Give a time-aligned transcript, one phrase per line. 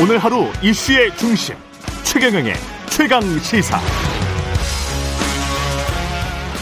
[0.00, 1.56] 오늘 하루 이슈의 중심
[2.04, 2.54] 최경영의
[2.88, 3.80] 최강 시사.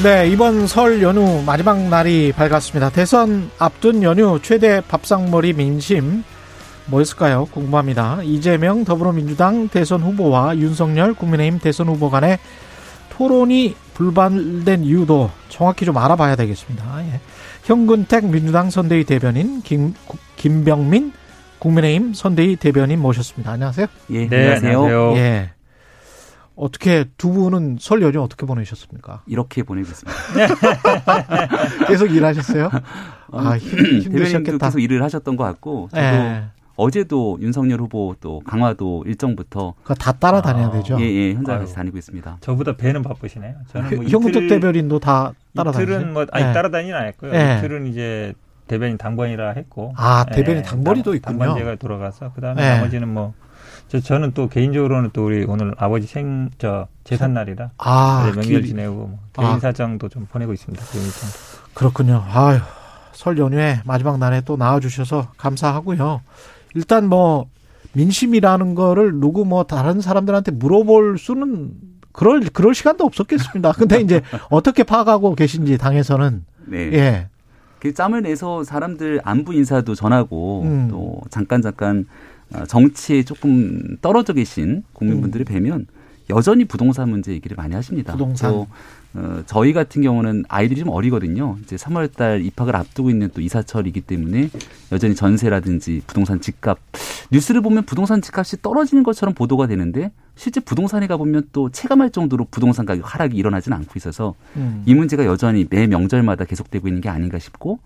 [0.02, 2.88] 네, 이번 설 연휴 마지막 날이 밝았습니다.
[2.88, 6.24] 대선 앞둔 연휴 최대 밥상머리 민심
[6.86, 7.44] 뭐였을까요?
[7.50, 8.22] 궁금합니다.
[8.22, 12.38] 이재명 더불어민주당 대선 후보와 윤석열 국민의힘 대선 후보 간의
[13.10, 17.06] 토론이 불발된 이유도 정확히 좀 알아봐야 되겠습니다.
[17.06, 17.20] 예.
[17.64, 19.92] 현근택 민주당 선대위 대변인 김,
[20.36, 21.12] 김병민
[21.58, 23.52] 국민의힘 선대위 대변인 모셨습니다.
[23.52, 23.86] 안녕하세요.
[24.10, 25.12] 예, 네, 안녕하세요.
[25.16, 25.50] 예.
[26.54, 29.22] 어떻게 두 분은 설 연휴 어떻게 보내셨습니까?
[29.26, 30.16] 이렇게 보내고 있습니다.
[31.86, 32.70] 계속 일하셨어요?
[33.32, 34.66] 아, 힘, 힘드셨겠다.
[34.66, 36.44] 계속 일을 하셨던 것 같고 저도 예.
[36.76, 40.98] 어제도 윤석열 후보 또 강화도 일정부터 다 따라다녀야 아, 되죠.
[41.00, 42.38] 예, 예, 현장 같이 다니고 있습니다.
[42.40, 43.54] 저보다 배는 바쁘시네요.
[43.68, 45.92] 저는 뭐 형tuk 대변인도 다 따라다니죠.
[45.92, 46.52] 이틀은 뭐 아니 예.
[46.52, 47.34] 따라다니는 안 했고요.
[47.34, 47.56] 예.
[47.58, 48.34] 이틀은 이제
[48.66, 49.94] 대변인 당번이라 했고.
[49.96, 51.38] 아, 대변인 예, 당번이도 있군요.
[51.38, 52.70] 당번제가 돌아가서 그다음에 예.
[52.76, 53.34] 나머지는 뭐
[53.88, 57.70] 저, 저는 또 개인적으로는 또 우리 오늘 아버지 생, 저, 재산 날이라.
[57.78, 58.32] 아.
[58.34, 59.58] 명절 지내고, 뭐 개인 아.
[59.60, 60.84] 사정도 좀 보내고 있습니다.
[60.86, 61.28] 개인 일정
[61.74, 62.24] 그렇군요.
[62.26, 62.58] 아유,
[63.12, 66.20] 설 연휴에 마지막 날에 또 나와주셔서 감사하고요.
[66.74, 67.46] 일단 뭐,
[67.92, 71.70] 민심이라는 거를 누구 뭐 다른 사람들한테 물어볼 수는
[72.12, 73.72] 그럴, 그럴 시간도 없었겠습니다.
[73.72, 76.44] 근데 이제 어떻게 파악하고 계신지 당에서는.
[76.66, 76.78] 네.
[76.92, 77.28] 예.
[77.86, 80.88] 그 짬을 내서 사람들 안부 인사도 전하고 음.
[80.90, 82.06] 또 잠깐 잠깐
[82.52, 85.52] 어, 정치에 조금 떨어져 계신 국민분들을 음.
[85.52, 85.86] 뵈면
[86.30, 88.12] 여전히 부동산 문제 얘기를 많이 하십니다.
[88.12, 88.66] 부동산.
[89.16, 91.56] 또, 어, 저희 같은 경우는 아이들이 좀 어리거든요.
[91.62, 94.50] 이제 3월 달 입학을 앞두고 있는 또 이사철이기 때문에
[94.92, 96.78] 여전히 전세라든지 부동산 집값
[97.32, 102.84] 뉴스를 보면 부동산 집값이 떨어지는 것처럼 보도가 되는데 실제 부동산에 가보면 또 체감할 정도로 부동산
[102.84, 104.82] 가격 하락이 일어나지는 않고 있어서 음.
[104.86, 107.80] 이 문제가 여전히 매 명절마다 계속되고 있는 게 아닌가 싶고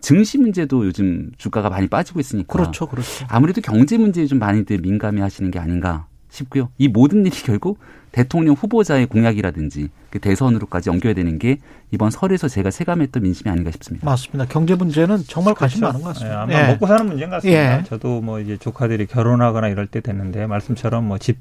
[0.00, 3.26] 증시 문제도 요즘 주가가 많이 빠지고 있으니까 그렇죠, 그렇죠.
[3.28, 6.70] 아무래도 경제 문제에 좀 많이들 민감해 하시는 게 아닌가 싶고요.
[6.78, 7.78] 이 모든 일이 결국
[8.12, 11.58] 대통령 후보자의 공약이라든지 그 대선으로까지 연결되는 게
[11.90, 14.04] 이번 설에서 제가 체감했던 민심이 아닌가 싶습니다.
[14.06, 14.46] 맞습니다.
[14.46, 15.92] 경제 문제는 정말 관심 그렇죠.
[15.94, 16.46] 많은 것 같습니다.
[16.46, 16.72] 네, 아마 예.
[16.72, 17.78] 먹고 사는 문제인 것 같습니다.
[17.78, 17.82] 예.
[17.84, 21.38] 저도 뭐 이제 조카들이 결혼하거나 이럴 때 됐는데 말씀처럼 뭐 집을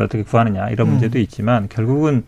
[0.00, 0.92] 어떻게 구하느냐 이런 음.
[0.92, 2.24] 문제도 있지만 결국은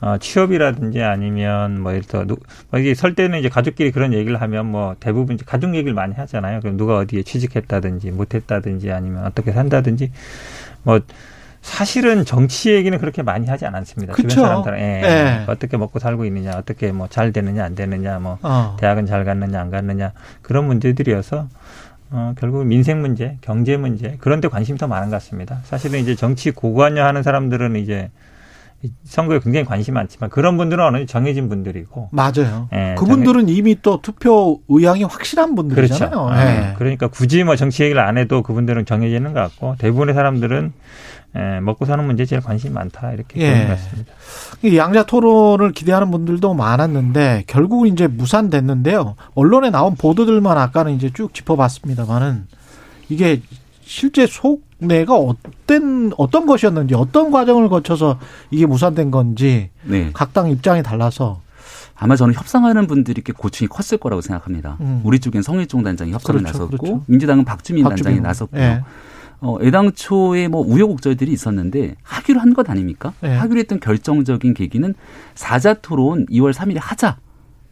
[0.00, 4.66] 어, 취업이라든지 아니면 뭐 예를 들어 뭐 이게 설 때는 이제 가족끼리 그런 얘기를 하면
[4.66, 6.58] 뭐 대부분 이제 가족 얘기를 많이 하잖아요.
[6.60, 10.10] 그럼 누가 어디에 취직했다든지 못했다든지 아니면 어떻게 산다든지
[10.82, 11.00] 뭐
[11.62, 14.12] 사실은 정치 얘기는 그렇게 많이 하지 않았습니다.
[14.12, 14.28] 그쵸?
[14.28, 15.44] 주변 사람들은 예, 네.
[15.46, 18.76] 어떻게 먹고 살고 있느냐, 어떻게 뭐 잘 되느냐 안 되느냐, 뭐 어.
[18.80, 20.12] 대학은 잘 갔느냐 안 갔느냐
[20.42, 21.48] 그런 문제들이어서
[22.10, 25.60] 어, 결국 민생 문제, 경제 문제 그런 데 관심이 더 많은 것 같습니다.
[25.64, 28.10] 사실은 이제 정치 고관여 하는 사람들은 이제
[29.04, 32.68] 선거에 굉장히 관심이 많지만 그런 분들은 어느 정해진 분들이고 맞아요.
[32.72, 33.52] 예, 그분들은 정해...
[33.52, 36.10] 이미 또 투표 의향이 확실한 분들이잖아요.
[36.10, 36.40] 그렇죠.
[36.40, 36.74] 예.
[36.76, 40.72] 그러니까 굳이 뭐 정치 얘기를 안 해도 그분들은 정해지는 것 같고 대부분의 사람들은
[41.34, 43.52] 예, 먹고 사는 문제에 제일 관심이 많다 이렇게 예.
[43.52, 44.12] 보는 것 같습니다.
[44.76, 49.16] 양자 토론을 기대하는 분들도 많았는데 결국은 이제 무산됐는데요.
[49.34, 52.46] 언론에 나온 보도들만 아까는 이제 쭉 짚어봤습니다만은
[53.08, 53.40] 이게
[53.92, 58.18] 실제 속내가 어떤 어떤 것이었는지 어떤 과정을 거쳐서
[58.50, 60.10] 이게 무산된 건지 네.
[60.14, 61.40] 각당 입장이 달라서
[61.94, 64.78] 아마 저는 협상하는 분들이 꽤 고충이 컸을 거라고 생각합니다.
[64.80, 65.02] 음.
[65.04, 67.04] 우리 쪽엔 성일종 단장이 협상을 그렇죠, 나섰고 그렇죠.
[67.06, 68.60] 민주당은 박주민, 박주민 단장이 나섰고요.
[68.60, 68.82] 네.
[69.40, 73.12] 어, 애당초에 뭐 우여곡절들이 있었는데 하기로 한 것 아닙니까?
[73.20, 73.36] 네.
[73.36, 74.94] 하기로 했던 결정적인 계기는
[75.34, 77.18] 사자 토론 2월 3일에 하자.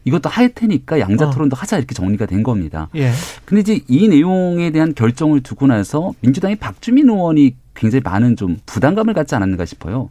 [0.04, 1.30] 이것도 할 테니까 양자 어.
[1.30, 1.58] 토론도 어.
[1.58, 2.88] 하자 이렇게 정리가 된 겁니다.
[2.94, 3.12] 예.
[3.44, 9.14] 근데 이제 이 내용에 대한 결정을 두고 나서 민주당의 박주민 의원이 굉장히 많은 좀 부담감을
[9.14, 10.10] 갖지 않았는가 싶어요.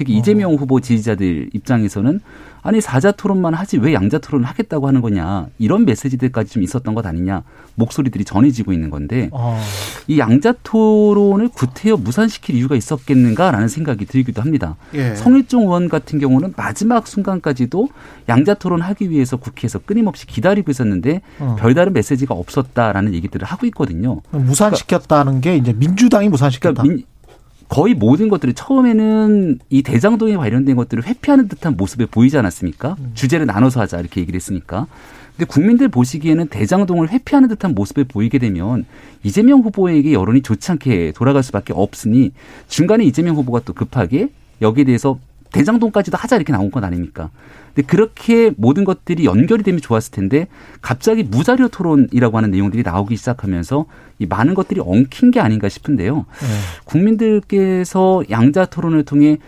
[0.00, 0.18] 특히 어.
[0.18, 2.20] 이재명 후보 지지자들 입장에서는
[2.62, 7.04] 아니 사자 토론만 하지 왜 양자 토론을 하겠다고 하는 거냐 이런 메시지들까지 좀 있었던 것
[7.04, 7.42] 아니냐
[7.74, 9.60] 목소리들이 전해지고 있는 건데 어.
[10.06, 14.76] 이 양자 토론을 구태여 무산시킬 이유가 있었겠는가라는 생각이 들기도 합니다.
[14.94, 15.14] 예.
[15.16, 17.88] 성일종 의원 같은 경우는 마지막 순간까지도
[18.30, 21.56] 양자 토론 하기 위해서 국회에서 끊임없이 기다리고 있었는데 어.
[21.58, 24.22] 별다른 메시지가 없었다라는 얘기들을 하고 있거든요.
[24.30, 26.82] 무산시켰다는 그러니까, 게 이제 민주당이 무산시켰다.
[26.82, 27.04] 그러니까 민,
[27.70, 32.96] 거의 모든 것들이 처음에는 이 대장동에 관련된 것들을 회피하는 듯한 모습에 보이지 않았습니까?
[32.98, 33.12] 음.
[33.14, 34.88] 주제를 나눠서 하자 이렇게 얘기를 했으니까.
[35.36, 38.84] 근데 국민들 보시기에는 대장동을 회피하는 듯한 모습에 보이게 되면
[39.22, 42.32] 이재명 후보에게 여론이 좋지 않게 돌아갈 수밖에 없으니
[42.66, 44.30] 중간에 이재명 후보가 또 급하게
[44.60, 45.20] 여기에 대해서
[45.52, 47.30] 대장동까지도 하자 이렇게 나온 건 아닙니까?
[47.74, 50.48] 근데 그렇게 모든 것들이 연결이 되면 좋았을 텐데
[50.80, 53.86] 갑자기 무자료 토론이라고 하는 내용들이 나오기 시작하면서
[54.18, 56.16] 이 많은 것들이 엉킨 게 아닌가 싶은데요.
[56.16, 56.46] 네.
[56.84, 59.38] 국민들께서 양자 토론을 통해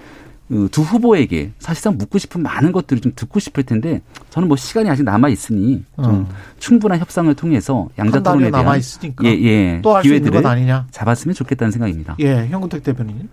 [0.52, 5.02] 그두 후보에게 사실상 묻고 싶은 많은 것들을 좀 듣고 싶을 텐데 저는 뭐 시간이 아직
[5.02, 6.28] 남아 있으니 좀 어.
[6.58, 9.82] 충분한 협상을 통해서 양자 토론에 대한 남아 있으니까 예, 예.
[10.02, 10.88] 기회들을 아니냐.
[10.90, 12.16] 잡았으면 좋겠다는 생각입니다.
[12.20, 13.31] 예, 현근택 대변인.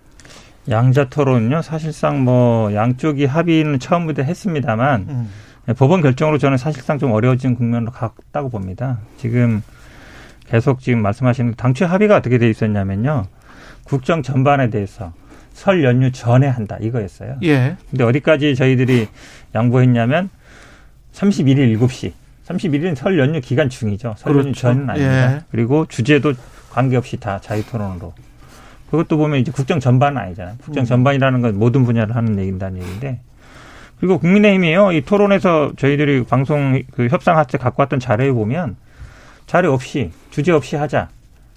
[0.70, 5.30] 양자 토론요 사실상 뭐 양쪽이 합의는 처음부터 했습니다만 음.
[5.76, 8.98] 법원 결정으로 저는 사실상 좀 어려워진 국면으로 갔다고 봅니다.
[9.18, 9.62] 지금
[10.46, 13.26] 계속 지금 말씀하시는 당초 합의가 어떻게 돼 있었냐면요.
[13.84, 15.12] 국정 전반에 대해서
[15.52, 17.36] 설 연휴 전에 한다 이거였어요.
[17.42, 17.76] 예.
[17.90, 19.08] 근데 어디까지 저희들이
[19.54, 20.30] 양보했냐면
[21.12, 22.12] 31일 7시.
[22.46, 24.14] 31일은 설 연휴 기간 중이죠.
[24.16, 24.48] 설 그렇죠.
[24.48, 25.34] 연휴 전은 아닙니다.
[25.34, 25.40] 예.
[25.50, 26.32] 그리고 주제도
[26.70, 28.12] 관계없이 다 자유 토론으로.
[28.90, 30.56] 그것도 보면 이제 국정 전반은 아니잖아요.
[30.62, 30.86] 국정 음.
[30.86, 33.20] 전반이라는 건 모든 분야를 하는 얘기인다는 얘기인데.
[33.98, 34.92] 그리고 국민의힘이요.
[34.92, 38.76] 이 토론에서 저희들이 방송 그 협상할 때 갖고 왔던 자료에 보면
[39.46, 41.08] 자료 없이 주제 없이 하자.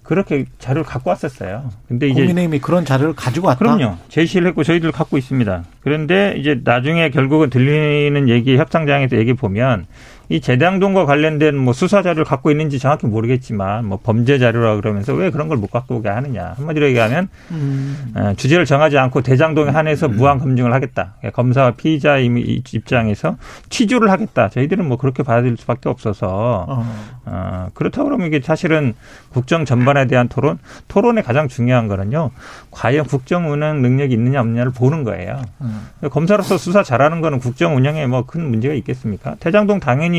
[0.03, 1.69] 그렇게 자료를 갖고 왔었어요.
[1.87, 3.59] 근데 이제 국민의힘이 그런 자료를 가지고 왔다.
[3.59, 3.95] 그럼요.
[4.09, 5.63] 제시를 했고 저희들 갖고 있습니다.
[5.79, 9.85] 그런데 이제 나중에 결국은 들리는 얘기 협상장에서 얘기 보면
[10.29, 15.29] 이 재당동과 관련된 뭐 수사 자료를 갖고 있는지 정확히 모르겠지만 뭐 범죄 자료라 그러면서 왜
[15.31, 18.13] 그런 걸 못 갖고 오게 하느냐 한마디로 얘기하면 음.
[18.15, 20.17] 어, 주제를 정하지 않고 대장동에 한해서 음.
[20.17, 23.37] 무한 검증을 하겠다 그러니까 검사와 피의자 입장에서
[23.69, 26.85] 취조를 하겠다 저희들은 뭐 그렇게 받아들일 수밖에 없어서 어.
[27.25, 28.93] 어, 그렇다고 그러면 이게 사실은
[29.31, 32.31] 국정 전반에 대한 토론 토론의 가장 중요한 거는요
[32.71, 35.87] 과연 국정 운영 능력이 있느냐 없느냐를 보는 거예요 음.
[36.09, 40.12] 검사로서 수사 잘하는 거는 국정 운영에 뭐 큰 문제가 있겠습니까 대장동 당연히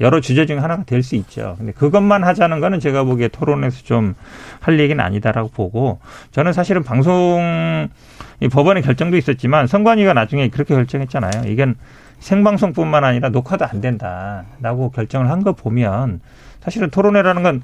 [0.00, 1.54] 여러 주제 중에 하나가 될 수 있죠.
[1.58, 4.14] 근데 그것만 하자는 거는 제가 보기에 토론에서 좀
[4.60, 6.00] 할 얘기는 아니다라고 보고
[6.32, 7.88] 저는 사실은 방송
[8.40, 11.44] 이 법원의 결정도 있었지만 선관위가 나중에 그렇게 결정했잖아요.
[11.50, 11.76] 이건
[12.20, 16.20] 생방송뿐만 아니라 녹화도 안 된다라고 결정을 한 거 보면
[16.60, 17.62] 사실은 토론회라는 건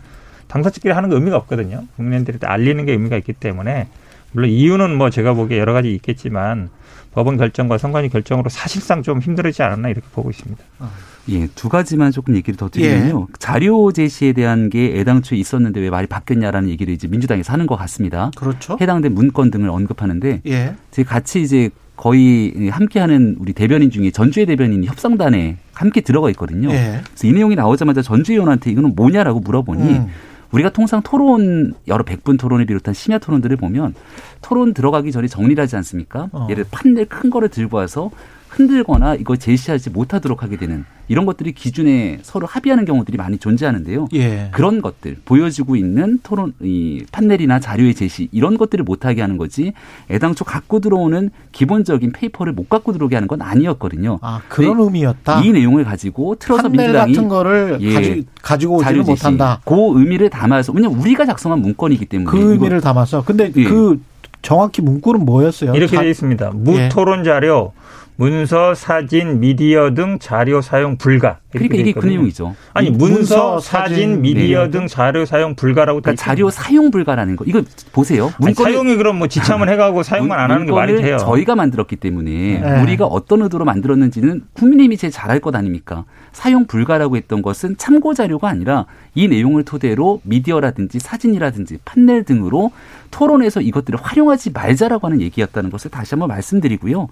[0.49, 1.83] 당사자끼리 하는 거 의미가 없거든요.
[1.97, 3.89] 국민들한테 알리는 게 의미가 있기 때문에
[4.33, 6.71] 물론 이유는 뭐 제가 보기에 여러 가지 있겠지만
[7.13, 10.63] 법원 결정과 선관위 결정으로 사실상 좀 힘들지 않았나 이렇게 보고 있습니다.
[10.81, 10.91] 아.
[11.31, 13.27] 예, 두 가지만 조금 얘기를 더 드리면요.
[13.29, 13.33] 예.
[13.39, 18.31] 자료 제시에 대한 게 애당초에 있었는데 왜 말이 바뀌었냐라는 얘기를 이제 민주당에서 하는 것 같습니다.
[18.37, 18.77] 그렇죠.
[18.81, 20.75] 해당된 문건 등을 언급하는데 예.
[20.91, 26.71] 제가 같이 이제 거의 함께하는 우리 대변인 중에 전주의 대변인이 협상단에 함께 들어가 있거든요.
[26.71, 27.01] 예.
[27.05, 30.07] 그래서 이 내용이 나오자마자 전주의 의원한테 이거는 뭐냐라고 물어보니 음.
[30.51, 33.95] 우리가 통상 토론 여러 백분 토론을 비롯한 심야 토론들을 보면
[34.41, 36.29] 토론 들어가기 전에 정리를 하지 않습니까?
[36.33, 36.47] 어.
[36.51, 38.11] 예를 들어 판넬 큰 거를 들고 와서
[38.55, 44.07] 흔들거나 이거 제시하지 못하도록 하게 되는 이런 것들이 기준에 서로 합의하는 경우들이 많이 존재하는데요.
[44.15, 44.49] 예.
[44.53, 49.73] 그런 것들 보여지고 있는 토론 이 판넬이나 자료의 제시 이런 것들을 못하게 하는 거지
[50.11, 54.19] 애당초 갖고 들어오는 기본적인 페이퍼를 못 갖고 들어오게 하는 건 아니었거든요.
[54.23, 55.43] 아 그런 의미였다.
[55.43, 59.61] 이 내용을 가지고 틀어서 판넬 민주당이 같은 거를 예, 가지, 고 오지는 못한다.
[59.65, 63.65] 그 의미를 담아서 왜냐면 우리가 작성한 문건이기 때문에 그 의미를 담아서 근데 예.
[63.65, 64.01] 그
[64.45, 65.75] 정확히 문구는 뭐였어요?
[65.75, 66.53] 이렇게 되어 있습니다.
[66.55, 67.73] 무토론 자료
[68.17, 71.39] 문서, 사진, 미디어 등 자료 사용 불가.
[71.51, 72.55] 그러니까 이게 그 내용이죠.
[72.73, 74.71] 아니 문서, 사진, 미디어 네.
[74.71, 76.01] 등 자료 사용 불가라고.
[76.01, 77.45] 그러니까 자료 사용 불가라는 거.
[77.45, 77.63] 이거
[77.93, 78.33] 보세요.
[78.43, 81.17] 아니, 사용이 그럼 뭐 지참을 해가고 사용만 안 하는 게 말이 돼요.
[81.19, 82.83] 저희가 만들었기 때문에 네.
[82.83, 86.05] 우리가 어떤 의도로 만들었는지는 국민의힘이 제일 잘 알 것 아닙니까?
[86.33, 92.71] 사용 불가라고 했던 것은 참고 자료가 아니라 이 내용을 토대로 미디어라든지 사진이라든지 판넬 등으로
[93.11, 97.09] 토론에서 이것들을 활용하지 말자라고 하는 얘기였다는 것을 다시 한번 말씀드리고요.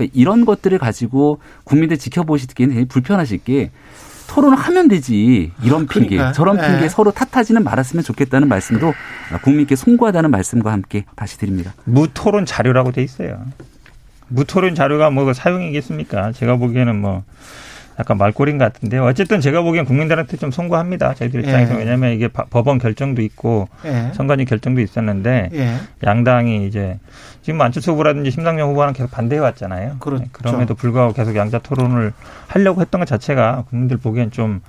[0.00, 3.70] 그러니까 이런 것들을 가지고 국민들 지켜보시기에는 굉장히 불편하실 게
[4.28, 6.32] 토론을 하면 되지 이런 핑계 그러니까.
[6.32, 6.66] 저런 네.
[6.66, 6.88] 핑계 네.
[6.88, 8.92] 서로 탓하지는 말았으면 좋겠다는 말씀도
[9.42, 11.74] 국민께 송구하다는 말씀과 함께 다시 드립니다.
[11.84, 13.44] 무토론 자료라고 돼 있어요.
[14.28, 16.32] 무토론 자료가 뭐 사용이겠습니까?
[16.32, 17.24] 제가 보기에는 뭐
[18.00, 21.14] 약간 말꼬린 같은데 어쨌든 제가 보기엔 국민들한테 좀 송구합니다.
[21.14, 21.78] 저희들 입장에서 예.
[21.78, 24.10] 왜냐하면 이게 법원 결정도 있고 예.
[24.14, 25.74] 선관위 결정도 있었는데 예.
[26.02, 26.98] 양당이 이제
[27.42, 29.96] 지금 안철수 후보라든지 심상정 후보는 계속 반대해 왔잖아요.
[29.98, 30.24] 그렇죠.
[30.32, 32.12] 그럼에도 불구하고 계속 양자 토론을
[32.48, 34.62] 하려고 했던 것 자체가 국민들 보기엔 좀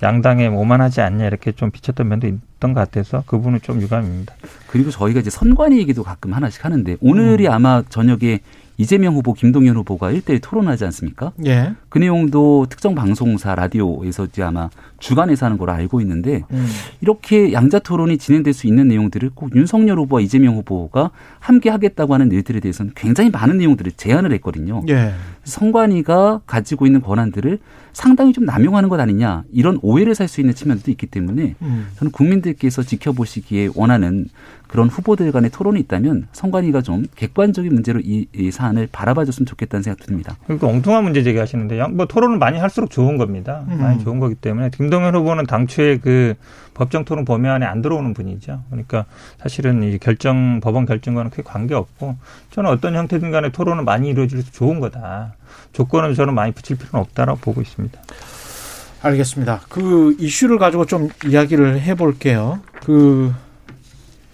[0.00, 4.34] 양당에 오만하지 않냐 이렇게 좀 비쳤던 면도 있던 것 같아서 그 부분은 좀 유감입니다.
[4.68, 7.52] 그리고 저희가 이제 선관위 얘기도 가끔 하나씩 하는데 오늘이 음.
[7.52, 8.38] 아마 저녁에
[8.78, 11.32] 이재명 후보, 김동연 후보가 1대1 토론하지 않습니까?
[11.44, 11.74] 예.
[11.88, 16.66] 그 내용도 특정 방송사 라디오에서 이제 아마 주간에서 하는 걸로 알고 있는데 음.
[17.00, 22.30] 이렇게 양자 토론이 진행될 수 있는 내용들을 꼭 윤석열 후보와 이재명 후보가 함께 하겠다고 하는
[22.32, 24.82] 일들에 대해서는 굉장히 많은 내용들을 제안을 했거든요.
[24.88, 25.12] 예.
[25.44, 27.58] 선관위가 가지고 있는 권한들을
[27.92, 31.88] 상당히 좀 남용하는 것 아니냐 이런 오해를 살 수 있는 측면도 있기 때문에 음.
[31.96, 34.26] 저는 국민들께서 지켜보시기에 원하는
[34.68, 40.04] 그런 후보들 간의 토론이 있다면 선관위가 좀 객관적인 문제로 이, 이 사안을 바라봐줬으면 좋겠다는 생각
[40.04, 40.36] 듭니다.
[40.44, 43.64] 그러니까 엉뚱한 문제 제기하시는데 뭐 토론을 많이 할수록 좋은 겁니다.
[43.70, 43.78] 음.
[43.80, 46.34] 많이 좋은 거기 때문에 김동연 후보는 당초에 그
[46.72, 48.62] 법정 토론 범위 안에 안 들어오는 분이죠.
[48.70, 49.04] 그러니까
[49.40, 52.16] 사실은 이 결정 법원 결정과는 크게 관계 없고
[52.50, 55.34] 저는 어떤 형태든 간에 토론은 많이 이루어질수 좋은 거다.
[55.72, 58.00] 조건은 저는 많이 붙일 필요는 없다라고 보고 있습니다.
[59.02, 59.60] 알겠습니다.
[59.68, 62.60] 그 이슈를 가지고 좀 이야기를 해볼게요.
[62.84, 63.32] 그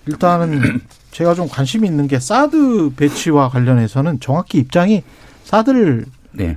[0.07, 0.81] 일단은
[1.11, 5.03] 제가 좀 관심이 있는 게 사드 배치와 관련해서는 정확히 입장이
[5.45, 6.57] 사드를 네.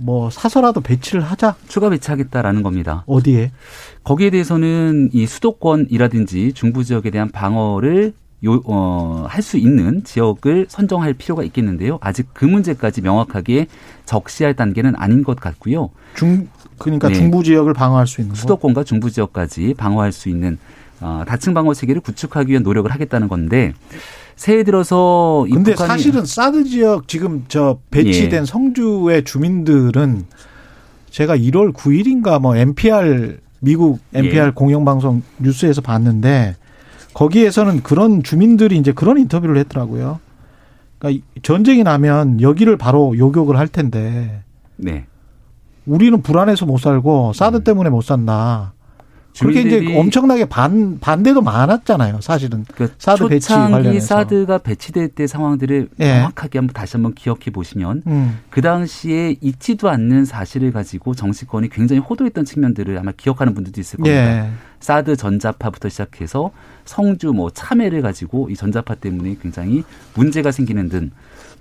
[0.00, 3.04] 뭐 사서라도 배치를 하자 추가 배치하겠다라는 겁니다.
[3.06, 3.52] 어디에?
[4.02, 8.12] 거기에 대해서는 이 수도권이라든지 중부 지역에 대한 방어를
[8.44, 11.98] 요, 어, 할 수 있는 지역을 선정할 필요가 있겠는데요.
[12.02, 13.66] 아직 그 문제까지 명확하게
[14.04, 15.90] 적시할 단계는 아닌 것 같고요.
[16.14, 16.48] 중,
[16.78, 17.14] 그러니까 네.
[17.14, 20.58] 중부 지역을 방어할 수 있는 수도권과 중부 지역까지 방어할 수 있는
[21.00, 23.72] 어, 다층 방어 체계를 구축하기 위한 노력을 하겠다는 건데
[24.36, 28.44] 새해 들어서 근데 사실은 사드 지역 지금 저 배치된 예.
[28.44, 30.26] 성주의 주민들은
[31.10, 34.50] 제가 1월 9일인가 뭐 NPR 미국 NPR 예.
[34.50, 36.56] 공영방송 뉴스에서 봤는데
[37.14, 40.18] 거기에서는 그런 주민들이 이제 그런 인터뷰를 했더라고요.
[40.98, 44.42] 그러니까 전쟁이 나면 여기를 바로 요격을 할 텐데.
[44.76, 45.06] 네.
[45.86, 47.64] 우리는 불안해서 못 살고 사드 음.
[47.64, 48.72] 때문에 못 산다.
[49.40, 52.20] 그렇게 이제 엄청나게 반 반대도 많았잖아요.
[52.20, 56.14] 사실은 그러니까 사드 배치 관련해서 사드가 배치될 때 상황들을 예.
[56.14, 58.38] 정확하게 한번 다시 한번 기억해 보시면 음.
[58.50, 64.46] 그 당시에 있지도 않는 사실을 가지고 정치권이 굉장히 호도했던 측면들을 아마 기억하는 분들도 있을 겁니다.
[64.46, 64.50] 예.
[64.80, 66.50] 사드 전자파부터 시작해서
[66.84, 69.82] 성주 뭐 참외를 가지고 이 전자파 때문에 굉장히
[70.14, 71.10] 문제가 생기는 등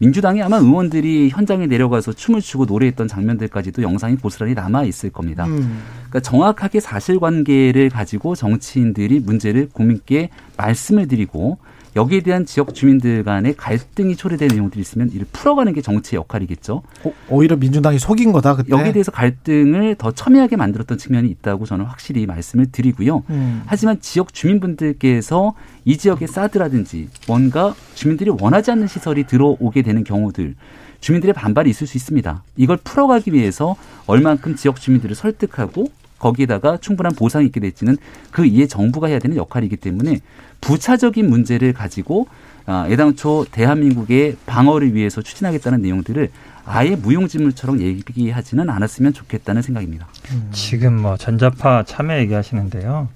[0.04, 5.46] 민주당이 아마 의원들이 현장에 내려가서 춤을 추고 노래했던 장면들까지도 영상이 고스란히 남아 있을 겁니다.
[5.46, 5.82] 음.
[6.10, 11.58] 그러니까 정확하게 사실관계를 가지고 정치인들이 문제를 국민께 말씀을 드리고
[11.96, 16.82] 여기에 대한 지역 주민들 간의 갈등이 초래된 내용들이 있으면 이를 풀어가는 게 정치의 역할이겠죠.
[17.30, 18.72] 오, 히려 민주당이 속인 거다 그때.
[18.72, 23.24] 여기에 대해서 갈등을 더 첨예하게 만들었던 측면이 있다고 저는 확실히 말씀을 드리고요.
[23.30, 23.62] 음.
[23.66, 25.54] 하지만 지역 주민분들께서
[25.86, 30.56] 이 지역의 사드라든지 뭔가 주민들이 원하지 않는 시설이 들어오게 되는 경우들
[31.02, 32.44] 주민들의 반발이 있을 수 있습니다.
[32.56, 33.76] 이걸 풀어가기 위해서
[34.08, 35.88] 얼만큼 지역 주민들을 설득하고
[36.24, 37.98] 거기에다가 충분한 보상이 있게 될지는
[38.32, 40.20] 그 이에 정부가 해야 되는 역할이기 때문에
[40.62, 42.28] 부차적인 문제를 가지고
[42.66, 46.30] 아, 애당초 대한민국의 방어를 위해서 추진하겠다는 내용들을
[46.66, 50.08] 아예 무용지물처럼 얘기하지는 않았으면 좋겠다는 생각입니다.
[50.32, 50.48] 음.
[50.54, 53.10] 지금 뭐 전자파 참여 얘기하시는데요.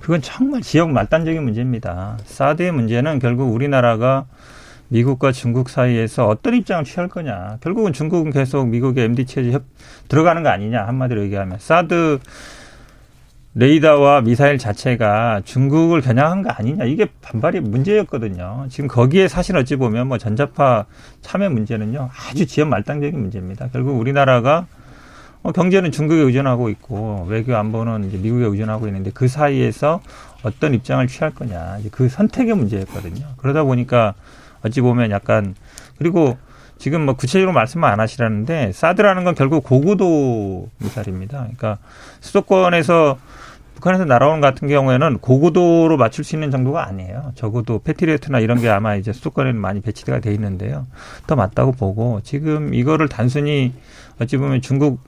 [0.00, 2.18] 그건 정말 지역 말단적인 문제입니다.
[2.26, 4.26] 사드의 문제는 결국 우리나라가
[4.92, 7.56] 미국과 중국 사이에서 어떤 입장을 취할 거냐.
[7.62, 9.64] 결국은 중국은 계속 미국의 MD 체제 협
[10.08, 12.18] 들어가는 거 아니냐 한마디로 얘기하면 사드
[13.54, 18.66] 레이더와 미사일 자체가 중국을 겨냥한 거 아니냐 이게 반발이 문제였거든요.
[18.68, 20.84] 지금 거기에 사실 어찌 보면 뭐 전자파
[21.22, 23.68] 참여 문제는요 아주 지연 말단적인 문제입니다.
[23.72, 24.66] 결국 우리나라가
[25.42, 30.02] 어, 경제는 중국에 의존하고 있고 외교 안보는 이제 미국에 의존하고 있는데 그 사이에서
[30.42, 33.26] 어떤 입장을 취할 거냐 그 선택의 문제였거든요.
[33.38, 34.14] 그러다 보니까
[34.64, 35.54] 어찌 보면 약간
[35.98, 36.36] 그리고
[36.78, 41.38] 지금 뭐 구체적으로 말씀만 안 하시라는데 사드라는 건 결국 고고도 미사일입니다.
[41.38, 41.78] 그러니까
[42.20, 43.18] 수도권에서
[43.74, 47.32] 북한에서 날아오는 같은 경우에는 고고도로 맞출 수 있는 정도가 아니에요.
[47.34, 50.86] 적어도 패트리어트나 이런 게 아마 이제 수도권에는 많이 배치가 돼 있는데요.
[51.26, 53.72] 더 맞다고 보고 지금 이거를 단순히
[54.20, 55.00] 어찌 보면 중국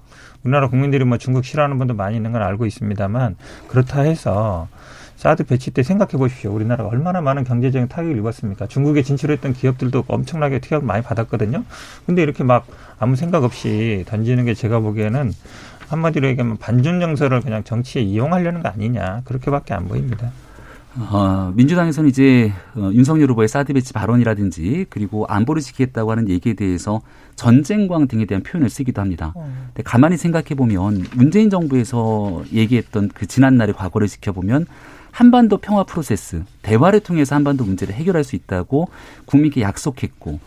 [0.44, 3.36] 우리나라 국민들이 뭐 중국 싫어하는 분도 많이 있는 건 알고 있습니다만
[3.68, 4.68] 그렇다 해서
[5.16, 6.52] 사드 배치 때 생각해 보십시오.
[6.52, 8.66] 우리나라가 얼마나 많은 경제적인 타격을 입었습니까?
[8.66, 11.64] 중국에 진출했던 기업들도 엄청나게 타격을 많이 받았거든요.
[12.06, 12.66] 근데 이렇게 막
[12.98, 15.32] 아무 생각 없이 던지는 게 제가 보기에는
[15.88, 19.22] 한마디로 얘기하면 반전 정서를 그냥 정치에 이용하려는 거 아니냐.
[19.24, 20.32] 그렇게밖에 안 보입니다.
[20.96, 27.00] 어, 민주당에서는 이제 어, 윤석열 후보의 사드 배치 발언이라든지 그리고 안보를 지키겠다고 하는 얘기에 대해서
[27.34, 29.32] 전쟁광 등에 대한 표현을 쓰기도 합니다.
[29.34, 29.52] 어.
[29.66, 34.66] 근데 가만히 생각해 보면 문재인 정부에서 얘기했던 그 지난 날의 과거를 지켜보면
[35.14, 38.88] 한반도 평화 프로세스, 대화를 통해서 한반도 문제를 해결할 수 있다고
[39.26, 40.40] 국민께 약속했고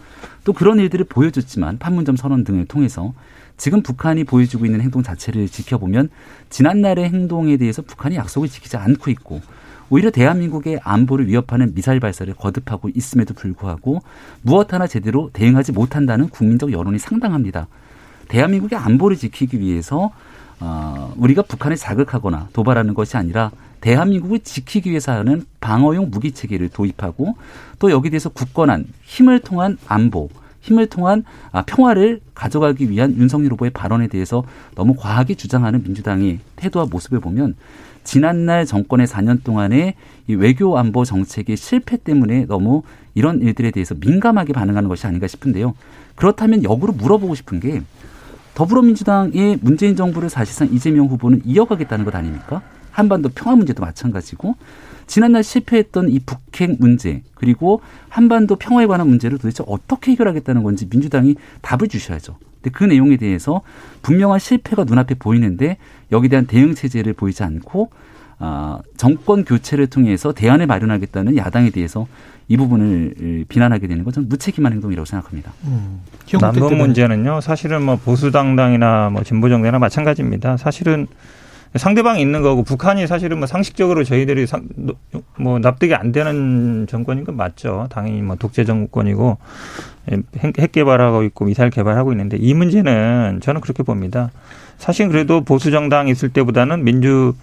[0.43, 3.13] 또 그런 일들을 보여줬지만 판문점 선언 등을 통해서
[3.55, 6.09] 지금 북한이 보여주고 있는 행동 자체를 지켜보면
[6.49, 9.41] 지난날의 행동에 대해서 북한이 약속을 지키지 않고 있고
[9.89, 14.01] 오히려 대한민국의 안보를 위협하는 미사일 발사를 거듭하고 있음에도 불구하고
[14.41, 17.67] 무엇 하나 제대로 대응하지 못한다는 국민적 여론이 상당합니다.
[18.27, 20.11] 대한민국의 안보를 지키기 위해서
[20.59, 27.35] 어, 우리가 북한을 자극하거나 도발하는 것이 아니라 대한민국을 지키기 위해서 하는 방어용 무기 체계를 도입하고
[27.79, 30.29] 또 여기 대해서 굳건한 힘을 통한 안보,
[30.61, 34.43] 힘을 통한 아, 평화를 가져가기 위한 윤석열 후보의 발언에 대해서
[34.75, 37.55] 너무 과하게 주장하는 민주당의 태도와 모습을 보면
[38.03, 39.95] 지난날 정권의 4년 동안의
[40.27, 42.83] 이 외교 안보 정책의 실패 때문에 너무
[43.15, 45.75] 이런 일들에 대해서 민감하게 반응하는 것이 아닌가 싶은데요.
[46.15, 47.81] 그렇다면 역으로 물어보고 싶은 게
[48.57, 52.63] 더불어민주당의 문재인 정부를 사실상 이재명 후보는 이어가겠다는 것 아닙니까?
[52.89, 54.55] 한반도 평화 문제도 마찬가지고
[55.05, 61.35] 지난날 실패했던 이 북핵 문제 그리고 한반도 평화에 관한 문제를 도대체 어떻게 해결하겠다는 건지 민주당이
[61.61, 62.37] 답을 주셔야죠.
[62.55, 63.61] 근데 그 내용에 대해서
[64.01, 65.77] 분명한 실패가 눈앞에 보이는데
[66.11, 67.91] 여기에 대한 대응 체제를 보이지 않고
[68.39, 72.07] 아, 정권 교체를 통해서 대안을 마련하겠다는 야당에 대해서
[72.47, 75.51] 이 부분을 비난하게 되는 것은 무책임한 행동이라고 생각합니다.
[75.65, 76.01] 음.
[76.39, 80.57] 남북 문제는요, 사실은 뭐 보수 당당이나 뭐 진보 정당이나 마찬가지입니다.
[80.57, 81.07] 사실은
[81.75, 84.67] 상대방이 있는 거고 북한이 사실은 뭐 상식적으로 저희들이 상,
[85.37, 87.87] 뭐 납득이 안 되는 정권인 건 맞죠.
[87.89, 89.37] 당연히 뭐 독재 정권이고
[90.37, 94.31] 핵 개발하고 있고 미사일 개발하고 있는데 이 문제는 저는 그렇게 봅니다.
[94.77, 97.33] 사실 그래도 보수 정당 있을 때보다는 민주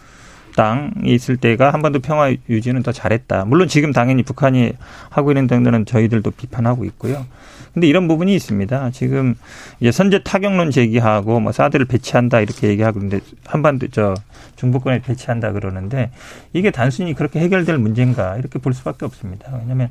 [0.57, 3.45] 당이 있을 때가 한반도 평화 유지는 더 잘했다.
[3.45, 4.73] 물론 지금 당연히 북한이
[5.11, 7.27] 하고 있는 등들은 저희들도 비판하고 있고요.
[7.73, 8.91] 근데 이런 부분이 있습니다.
[8.93, 9.35] 지금
[9.81, 14.15] 이제 선제 타격론 제기하고 뭐 사드를 배치한다 이렇게 얘기하고 있는데 한반도 저
[14.57, 16.13] 중부권에 배치한다 그러는데
[16.53, 19.57] 이게 단순히 그렇게 해결될 문제인가 이렇게 볼 수밖에 없습니다.
[19.59, 19.91] 왜냐하면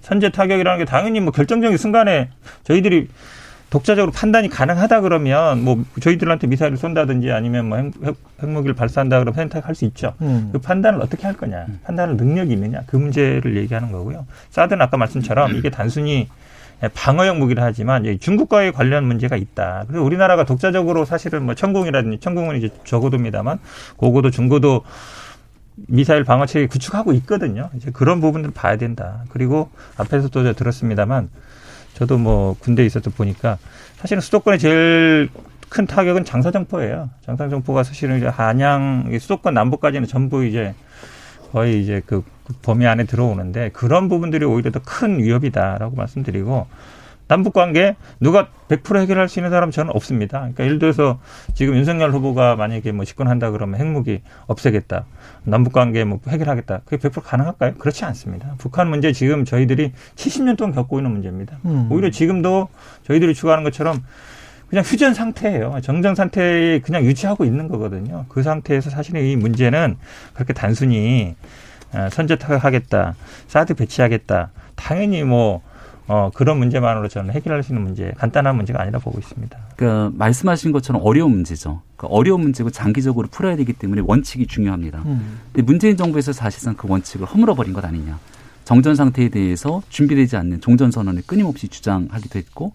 [0.00, 2.30] 선제 타격이라는 게 당연히 뭐 결정적인 순간에
[2.64, 3.08] 저희들이
[3.70, 9.74] 독자적으로 판단이 가능하다 그러면 뭐 저희들한테 미사일을 쏜다든지 아니면 뭐 핵, 핵무기를 발사한다 그러면 선택할
[9.74, 10.14] 수 있죠.
[10.20, 10.50] 음.
[10.52, 14.26] 그 판단을 어떻게 할 거냐, 판단할 능력이 있느냐 그 문제를 얘기하는 거고요.
[14.50, 16.28] 사드는 아까 말씀처럼 이게 단순히
[16.94, 19.84] 방어용 무기를 하지만 중국과의 관련 문제가 있다.
[19.86, 23.58] 그래서 우리나라가 독자적으로 사실은 뭐 천공이라든지 천공은 이제 저고도입니다만
[23.96, 24.82] 고고도 중고도
[25.76, 27.70] 미사일 방어 체계 구축하고 있거든요.
[27.76, 29.24] 이제 그런 부분들 봐야 된다.
[29.30, 31.28] 그리고 앞에서도 들었습니다만
[31.94, 33.58] 저도 뭐 군대에 있어서 보니까
[33.96, 35.28] 사실은 수도권의 제일
[35.68, 37.10] 큰 타격은 장사정포예요.
[37.26, 40.74] 장사정포가 사실은 이제 한양 수도권 남부까지는 전부 이제
[41.52, 42.24] 거의 이제 그
[42.62, 46.66] 범위 안에 들어오는데 그런 부분들이 오히려 더 큰 위협이다라고 말씀드리고
[47.30, 50.40] 남북 관계 누가 100% 해결할 수 있는 사람 저는 없습니다.
[50.40, 51.20] 그러니까 예를 들어서
[51.54, 55.04] 지금 윤석열 후보가 만약에 뭐 집권한다 그러면 핵무기 없애겠다.
[55.44, 56.80] 남북 관계 뭐 해결하겠다.
[56.84, 57.74] 그게 100% 가능할까요?
[57.74, 58.56] 그렇지 않습니다.
[58.58, 61.58] 북한 문제 지금 저희들이 70년 동안 겪고 있는 문제입니다.
[61.66, 61.86] 음.
[61.92, 62.68] 오히려 지금도
[63.04, 64.02] 저희들이 추구하는 것처럼
[64.68, 65.78] 그냥 휴전 상태예요.
[65.84, 68.24] 정전 상태에 그냥 유지하고 있는 거거든요.
[68.28, 69.98] 그 상태에서 사실은 이 문제는
[70.34, 71.36] 그렇게 단순히
[71.92, 73.14] 어, 선제 타격하겠다,
[73.46, 74.50] 사드 배치하겠다.
[74.74, 75.62] 당연히 뭐
[76.10, 79.56] 어, 그런 문제만으로 저는 해결할 수 있는 문제, 간단한 문제가 아니라 보고 있습니다.
[79.76, 81.82] 그러니까 말씀하신 것처럼 어려운 문제죠.
[81.96, 85.02] 그러니까 어려운 문제고 장기적으로 풀어야 되기 때문에 원칙이 중요합니다.
[85.06, 85.38] 음.
[85.52, 88.18] 근데 문재인 정부에서 사실상 그 원칙을 허물어 버린 것 아니냐.
[88.64, 92.72] 정전 상태에 대해서 준비되지 않는 종전 선언을 끊임없이 주장하기도 했고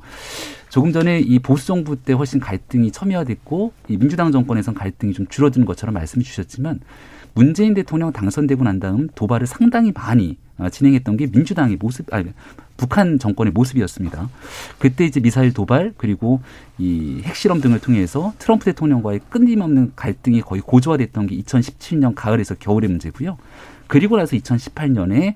[0.69, 5.65] 조금 전에 이 보수 정부 때 훨씬 갈등이 첨예화됐고 이 민주당 정권에선 갈등이 좀 줄어든
[5.65, 6.79] 것처럼 말씀해 주셨지만
[7.33, 12.31] 문재인 대통령 당선되고 난 다음 도발을 상당히 많이 어, 진행했던 게 민주당의 모습, 아니,
[12.77, 14.29] 북한 정권의 모습이었습니다.
[14.79, 16.41] 그때 이제 미사일 도발 그리고
[16.77, 23.37] 이 핵실험 등을 통해서 트럼프 대통령과의 끊임없는 갈등이 거의 고조화됐던 게 2017년 가을에서 겨울의 문제고요.
[23.87, 25.35] 그리고 나서 2018년에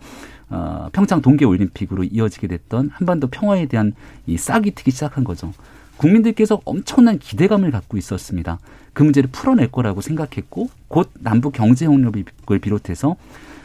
[0.50, 3.94] 어, 평창 동계올림픽으로 이어지게 됐던 한반도 평화에 대한
[4.26, 5.54] 이 싹이 트기 시작한 거죠.
[5.98, 8.58] 국민들께서 엄청난 기대감을 갖고 있었습니다.
[8.94, 13.16] 그 문제를 풀어낼 거라고 생각했고 곧 남북 경제 협력을 비롯해서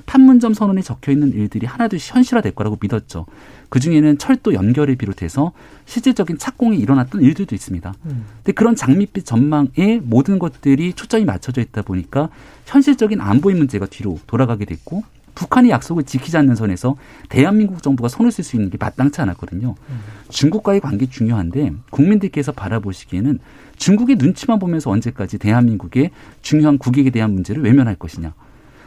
[0.06, 3.26] 판문점 선언에 적혀 있는 일들이 하나둘씩 현실화될 거라고 믿었죠.
[3.68, 5.52] 그 중에는 철도 연결을 비롯해서
[5.86, 7.94] 실질적인 착공이 일어났던 일들도 있습니다.
[8.06, 8.24] 음.
[8.36, 12.28] 근데 그런 장밋빛 전망에 모든 것들이 초점이 맞춰져 있다 보니까
[12.66, 15.02] 현실적인 안보의 문제가 뒤로 돌아가게 됐고
[15.34, 16.96] 북한이 약속을 지키지 않는 선에서
[17.28, 19.74] 대한민국 정부가 손을 쓸 수 있는 게 마땅치 않았거든요.
[19.88, 20.00] 음.
[20.28, 23.40] 중국과의 관계 중요한데 국민들께서 바라보시기에는
[23.76, 26.10] 중국의 눈치만 보면서 언제까지 대한민국의
[26.42, 28.32] 중요한 국익에 대한 문제를 외면할 것이냐.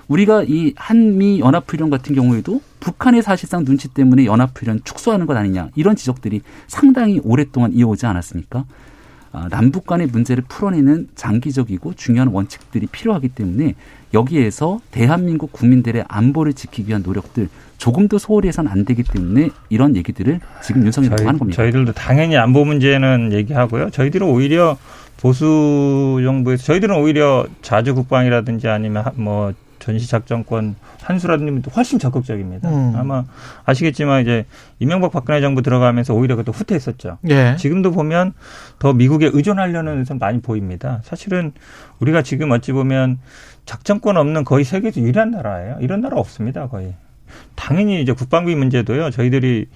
[0.07, 5.95] 우리가 이 한미 연합훈련 같은 경우에도 북한의 사실상 눈치 때문에 연합훈련 축소하는 것 아니냐 이런
[5.95, 8.65] 지적들이 상당히 오랫동안 이어오지 않았습니까?
[9.33, 13.75] 아, 남북 간의 문제를 풀어내는 장기적이고 중요한 원칙들이 필요하기 때문에
[14.13, 20.39] 여기에서 대한민국 국민들의 안보를 지키기 위한 노력들 조금도 소홀히 해서는 안 되기 때문에 이런 얘기들을
[20.63, 21.61] 지금 윤석열 정부가 하는 겁니다.
[21.61, 23.89] 저희들도 당연히 안보 문제는 얘기하고요.
[23.91, 24.77] 저희들은 오히려
[25.17, 29.53] 보수 정부에서 저희들은 오히려 자주 국방이라든지 아니면 뭐
[29.87, 32.69] 전시작전권 한수라님도 훨씬 적극적입니다.
[32.69, 32.93] 음.
[32.97, 33.23] 아마
[33.65, 34.45] 아시겠지만 이제
[34.79, 37.19] 이명박 박근혜 정부 들어가면서 오히려 그것도 후퇴했었죠.
[37.29, 37.55] 예.
[37.57, 38.33] 지금도 보면
[38.79, 40.99] 더 미국에 의존하려는 좀 많이 보입니다.
[41.03, 41.53] 사실은
[41.99, 43.19] 우리가 지금 어찌 보면
[43.65, 45.77] 작전권 없는 거의 세계에서 유일한 나라예요.
[45.79, 46.93] 이런 나라 없습니다, 거의.
[47.55, 49.11] 당연히 이제 국방비 문제도요.
[49.11, 49.67] 저희들이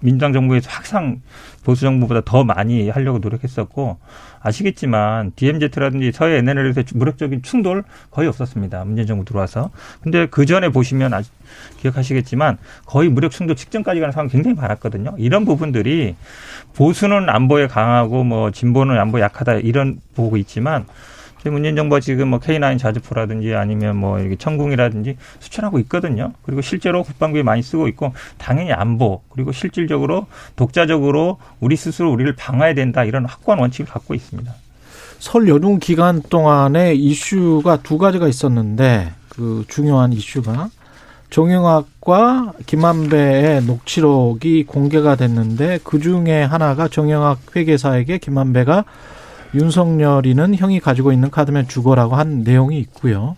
[0.00, 1.20] 민주당 정부에서 항상
[1.64, 3.98] 보수 정부보다 더 많이 하려고 노력했었고
[4.40, 8.84] 아시겠지만 DMZ라든지 서해 NLL에서 무력적인 충돌 거의 없었습니다.
[8.84, 9.70] 문재인 정부 들어와서.
[10.02, 11.32] 근데 그 전에 보시면 아직
[11.80, 15.16] 기억하시겠지만 거의 무력 충돌 직전까지 가는 상황 굉장히 많았거든요.
[15.18, 16.14] 이런 부분들이
[16.74, 20.86] 보수는 안보에 강하고 뭐 진보는 안보에 약하다 이런 보고 있지만
[21.44, 26.32] 문재인 정부가 지금 뭐 K9 자주포라든지 아니면 뭐 이렇게 천궁이라든지 수출하고 있거든요.
[26.42, 32.74] 그리고 실제로 국방비에 많이 쓰고 있고 당연히 안보 그리고 실질적으로 독자적으로 우리 스스로 우리를 방어해야
[32.74, 34.52] 된다 이런 확고한 원칙을 갖고 있습니다.
[35.18, 40.68] 설 연휴 기간 동안에 이슈가 두 가지가 있었는데 그 중요한 이슈가
[41.30, 48.84] 정영학과 김만배의 녹취록이 공개가 됐는데 그 중에 하나가 정영학 회계사에게 김만배가
[49.54, 53.36] 윤석열이는 형이 가지고 있는 카드면 죽어라고 한 내용이 있고요.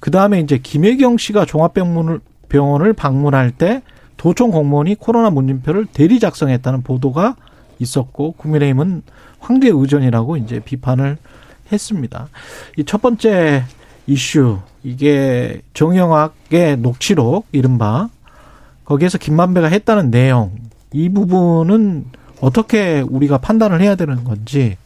[0.00, 3.82] 그 다음에 이제 김혜경 씨가 종합병원을 병원을 방문할 때
[4.16, 7.36] 도청 공무원이 코로나 문진표를 대리 작성했다는 보도가
[7.78, 9.02] 있었고 국민의힘은
[9.40, 11.18] 황제 의전이라고 이제 비판을
[11.72, 12.28] 했습니다.
[12.76, 13.64] 이 첫 번째
[14.06, 18.08] 이슈 이게 정영학의 녹취록 이른바
[18.84, 20.52] 거기에서 김만배가 했다는 내용
[20.92, 22.06] 이 부분은
[22.40, 24.76] 어떻게 우리가 판단을 해야 되는 건지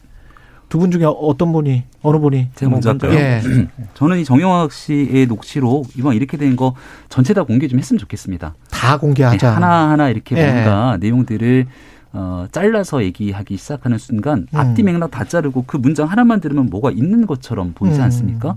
[0.69, 3.13] 두 분 중에 어떤 분이 어느 분이 제가 먼저 할까요?
[3.13, 3.41] 예.
[3.95, 6.73] 저는 이 정영학 씨의 녹취록 이번 이렇게 된 거
[7.09, 8.53] 전체 다 공개 좀 했으면 좋겠습니다.
[8.69, 9.47] 다 공개하자.
[9.47, 10.51] 네, 하나 하나 이렇게 예.
[10.51, 11.67] 뭔가 내용들을
[12.13, 14.57] 어, 잘라서 얘기하기 시작하는 순간 음.
[14.57, 18.03] 앞뒤 맥락 다 자르고 그 문장 하나만 들으면 뭐가 있는 것처럼 보이지 음.
[18.05, 18.55] 않습니까?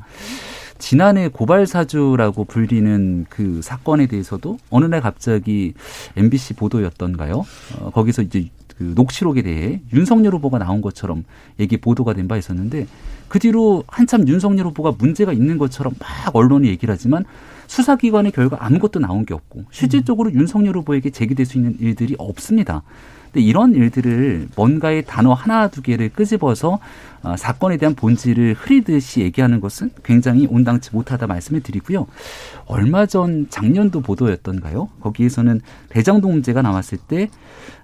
[0.79, 5.75] 지난해 고발 사주라고 불리는 그 사건에 대해서도 어느 날 갑자기
[6.17, 7.45] MBC 보도였던가요?
[7.81, 8.49] 어, 거기서 이제
[8.81, 11.25] 그 녹취록에 대해 윤석열 후보가 나온 것처럼
[11.61, 12.87] 얘기 보도가 된 바 있었는데
[13.29, 17.25] 그 뒤로 한참 윤석열 후보가 문제가 있는 것처럼 막 언론이 얘기를 하지만
[17.67, 22.83] 수사기관의 결과 아무것도 나온 게 없고 실질적으로 윤석열 후보에게 제기될 수 있는 일들이 없습니다.
[23.33, 26.81] 근데 이런 일들을 뭔가의 단어 하나 두 개를 끄집어서
[27.23, 32.07] 어, 사건에 대한 본질을 흐리듯이 얘기하는 것은 굉장히 온당치 못하다 말씀을 드리고요.
[32.65, 34.89] 얼마 전 작년도 보도였던가요?
[35.01, 37.29] 거기에서는 대장동 문제가 나왔을 때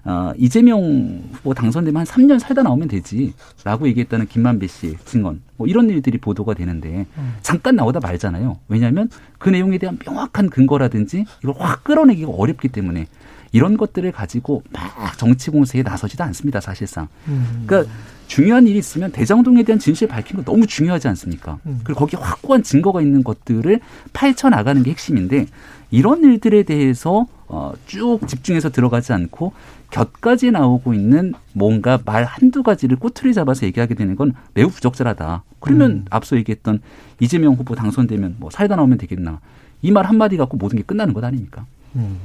[0.03, 5.89] 어, 이재명 후보 당선되면 한 3년 살다 나오면 되지라고 얘기했다는 김만배 씨 증언 뭐 이런
[5.89, 7.05] 일들이 보도가 되는데
[7.41, 8.57] 잠깐 나오다 말잖아요.
[8.67, 13.07] 왜냐하면 그 내용에 대한 명확한 근거라든지 이걸 확 끌어내기가 어렵기 때문에
[13.51, 17.07] 이런 것들을 가지고 막 정치 공세에 나서지도 않습니다, 사실상.
[17.27, 17.63] 음.
[17.65, 17.91] 그러니까
[18.27, 21.59] 중요한 일이 있으면 대장동에 대한 진실을 밝히는 거 너무 중요하지 않습니까?
[21.65, 21.79] 음.
[21.83, 23.79] 그리고 거기에 확고한 증거가 있는 것들을
[24.13, 25.47] 파헤쳐 나가는 게 핵심인데
[25.91, 29.53] 이런 일들에 대해서 어, 쭉 집중해서 들어가지 않고
[29.89, 35.43] 곁까지 나오고 있는 뭔가 말 한두 가지를 꼬투리 잡아서 얘기하게 되는 건 매우 부적절하다.
[35.61, 36.05] 그러면 음.
[36.09, 36.81] 앞서 얘기했던
[37.21, 39.39] 이재명 후보 당선되면 뭐 살다 나오면 되겠나.
[39.81, 41.65] 이 말 한마디 갖고 모든 게 끝나는 것 아닙니까?
[41.95, 42.17] 음.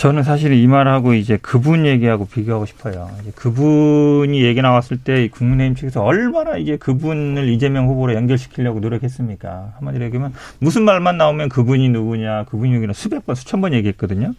[0.00, 3.10] 저는 사실 이 말하고 이제 그분 얘기하고 비교하고 싶어요.
[3.34, 9.74] 그분이 얘기 나왔을 때 국민의힘 측에서 얼마나 이제 그분을 이재명 후보로 연결시키려고 노력했습니까?
[9.76, 14.32] 한마디로 얘기하면 무슨 말만 나오면 그분이 누구냐, 그분이 누구냐 수백 번, 수천 번 얘기했거든요.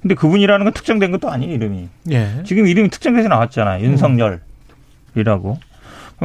[0.00, 1.88] 근데 그분이라는 건 특정된 것도 아니에요, 이름이.
[2.12, 2.42] 예.
[2.44, 3.84] 지금 이름이 특정돼서 나왔잖아요.
[3.84, 5.58] 윤석열이라고.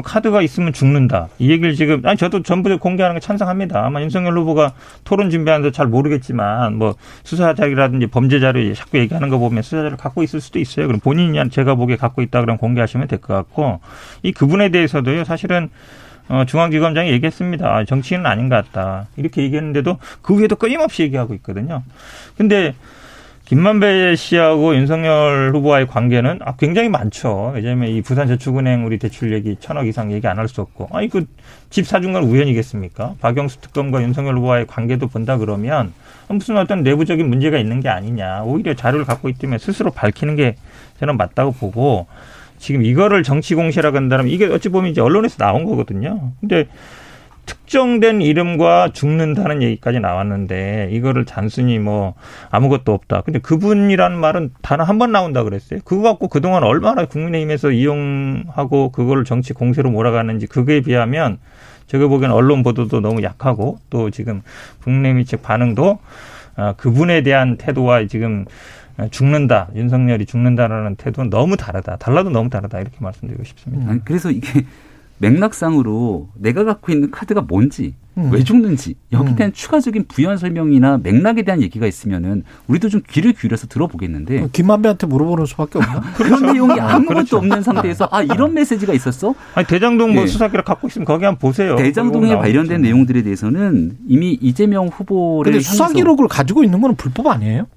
[0.02, 1.30] 카드가 있으면 죽는다.
[1.40, 3.86] 이 얘기를 지금 아니 저도 전부 공개하는 게 찬성합니다.
[3.86, 9.38] 아마 윤석열 후보가 토론 준비하는데 잘 모르겠지만 뭐 수사 자료라든지 범죄 자료 자꾸 얘기하는 거
[9.38, 10.88] 보면 수사 자료를 갖고 있을 수도 있어요.
[10.88, 13.80] 그럼 본인이 제가 보기에 갖고 있다 그러면 공개하시면 될 것 같고
[14.24, 15.24] 이 그분에 대해서도요.
[15.24, 15.70] 사실은
[16.30, 17.68] 어, 중앙지검장이 얘기했습니다.
[17.74, 19.08] 아, 정치인은 아닌 것 같다.
[19.16, 21.84] 이렇게 얘기했는데도 그 위에도 끊임없이 얘기하고 있거든요.
[22.38, 22.76] 근데
[23.48, 27.54] 김만배 씨하고 윤석열 후보와의 관계는 아, 굉장히 많죠.
[27.56, 30.90] 왜냐하면 이 부산저축은행 우리 대출 얘기 천억 이상 얘기 안 할 수 없고.
[30.92, 31.26] 아니, 그
[31.70, 33.16] 집 사준 건 우연이겠습니까?
[33.22, 35.94] 박영수 특검과 윤석열 후보와의 관계도 본다 그러면
[36.30, 38.44] 무슨 어떤 내부적인 문제가 있는 게 아니냐.
[38.44, 40.56] 오히려 자료를 갖고 있다면 스스로 밝히는 게
[41.00, 42.08] 저는 맞다고 보고
[42.58, 46.32] 지금 이거를 정치 공세라고 한다면 이게 어찌 보면 이제 언론에서 나온 거거든요.
[46.40, 46.68] 근데
[47.48, 52.14] 특정된 이름과 죽는다는 얘기까지 나왔는데 이거를 단순히 뭐
[52.52, 53.22] 아무것도 없다.
[53.22, 55.80] 근데 그분이라는 말은 단 한 번 나온다 그랬어요.
[55.84, 61.40] 그거 갖고 그동안 얼마나 국민의힘에서 이용하고 그거를 정치 공세로 몰아가는지 그거에 비하면
[61.88, 64.42] 제가 보기에는 언론 보도도 너무 약하고 또 지금
[64.84, 66.00] 국민의힘 측 반응도
[66.56, 68.46] 아, 그분에 대한 태도와 지금
[69.12, 73.92] 죽는다 윤석열이 죽는다라는 태도는 너무 다르다 달라도 너무 다르다 이렇게 말씀드리고 싶습니다.
[74.06, 74.66] 그래서 이게
[75.19, 78.32] 맥락상으로 내가 갖고 있는 카드가 뭔지 음.
[78.32, 79.53] 왜 죽는지 여기에 대한 음.
[79.53, 85.77] 추가적인 부연 설명이나 맥락에 대한 얘기가 있으면은 우리도 좀 귀를 기울여서 들어보겠는데 김만배한테 물어보는 수밖에
[85.77, 86.01] 없나?
[86.17, 87.38] 그런 내용이 아무것도 그렇죠.
[87.38, 89.36] 없는 상태에서 아 이런 메시지가 있었어?
[89.53, 90.27] 아니 대장동 뭐 예.
[90.27, 91.75] 수사기를 갖고 있으면 거기 한번 보세요.
[91.75, 97.67] 대장동에 관련된 내용들에 대해서는 이미 이재명 후보를 근데 수사 기록을 가지고 있는 거는 불법 아니에요?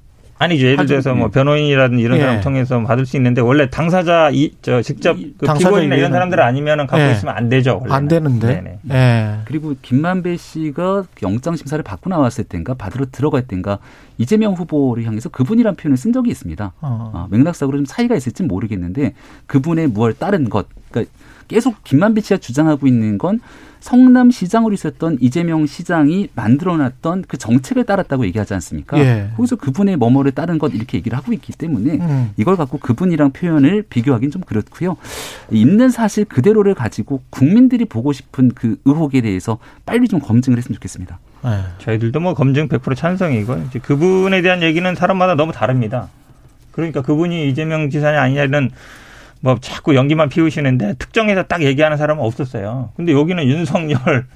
[0.41, 0.67] 아니죠.
[0.69, 1.31] 예를 들어서 뭐 예.
[1.31, 2.23] 변호인이라든지 이런 예.
[2.23, 6.87] 사람 통해서 받을 수 있는데 원래 당사자 이 저 직접 그 피고인이나 이런 사람들 아니면은
[6.87, 7.13] 갖고 예.
[7.13, 7.75] 있으면 안 되죠.
[7.83, 7.95] 원래는.
[7.95, 8.79] 안 되는데.
[8.91, 9.37] 예.
[9.45, 13.79] 그리고 김만배 씨가 영장 심사를 받고 나왔을 때인가 받으러 들어갈 때인가
[14.17, 16.73] 이재명 후보를 향해서 그분이란 표현을 쓴 적이 있습니다.
[16.81, 17.11] 어.
[17.15, 19.13] 어, 맥락상으로 좀 차이가 있을지 모르겠는데
[19.47, 21.13] 그분의 무얼 따른 것, 그러니까
[21.51, 23.41] 계속 김만배 씨가 주장하고 있는 건
[23.81, 28.99] 성남 시장으로 있었던 이재명 시장이 만들어놨던 그 정책을 따랐다고 얘기하지 않습니까?
[29.01, 29.31] 예.
[29.37, 32.31] 거기서 그분의 뭐뭐를 따른 것 이렇게 얘기를 하고 있기 때문에 음.
[32.37, 34.97] 이걸 갖고 그분이랑 표현을 비교하기는 좀 그렇고요.
[35.51, 41.19] 있는 사실 그대로를 가지고 국민들이 보고 싶은 그 의혹에 대해서 빨리 좀 검증을 했으면 좋겠습니다.
[41.43, 41.63] 네.
[41.79, 46.09] 저희들도 뭐 검증 100% 찬성이고 이제 그분에 대한 얘기는 사람마다 너무 다릅니다.
[46.71, 48.71] 그러니까 그분이 이재명 지사냐 아니냐는
[49.41, 52.91] 뭐 자꾸 연기만 피우시는데 특정해서 딱 얘기하는 사람은 없었어요.
[52.97, 54.27] 근데 여기는 윤석열